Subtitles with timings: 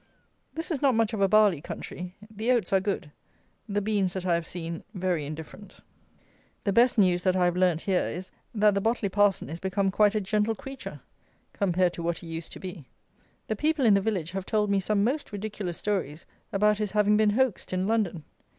[0.55, 2.15] This is not much of a barley country.
[2.35, 3.11] The oats are good.
[3.69, 5.81] The beans that I have seen, very indifferent.
[6.63, 9.91] The best news that I have learnt here is, that the Botley parson is become
[9.91, 11.01] quite a gentle creature,
[11.53, 12.87] compared to what he used to be.
[13.45, 17.15] The people in the village have told me some most ridiculous stories about his having
[17.15, 18.23] been hoaxed in London!